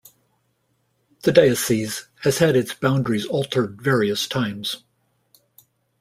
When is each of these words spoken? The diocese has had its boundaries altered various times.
The 1.21 1.31
diocese 1.31 2.07
has 2.23 2.39
had 2.39 2.55
its 2.55 2.73
boundaries 2.73 3.27
altered 3.27 3.83
various 3.83 4.27
times. 4.27 4.83